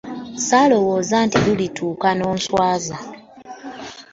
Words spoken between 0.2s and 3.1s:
Ssaalowooza nti lulituuka n'onswaza.